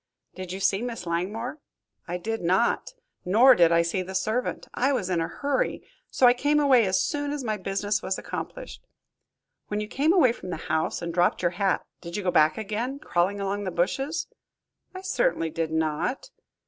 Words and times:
"Did 0.33 0.51
you 0.51 0.59
see 0.59 0.81
Miss 0.81 1.05
Langmore?" 1.05 1.59
"I 2.07 2.17
did 2.17 2.41
not, 2.41 2.95
nor 3.23 3.53
did 3.53 3.71
I 3.71 3.83
see 3.83 4.01
the 4.01 4.15
servant. 4.15 4.67
I 4.73 4.91
was 4.91 5.11
in 5.11 5.21
a 5.21 5.27
hurry, 5.27 5.75
and 5.75 5.83
so 6.09 6.25
I 6.25 6.33
came 6.33 6.59
away 6.59 6.87
as 6.87 6.99
soon 6.99 7.31
as 7.31 7.43
my 7.43 7.55
business 7.55 8.01
was 8.01 8.17
accomplished." 8.17 8.81
"When 9.67 9.79
you 9.79 9.87
came 9.87 10.11
away 10.11 10.31
from 10.31 10.49
the 10.49 10.57
house 10.57 11.03
and 11.03 11.13
dropped 11.13 11.43
your 11.43 11.51
hat, 11.51 11.85
did 12.01 12.17
you 12.17 12.23
go 12.23 12.31
back 12.31 12.57
again, 12.57 12.97
crawling 12.97 13.39
along 13.39 13.59
by 13.59 13.65
the 13.69 13.75
bushes?" 13.75 14.25
"I 14.95 15.01
certainly 15.01 15.51
did 15.51 15.69
not." 15.69 16.31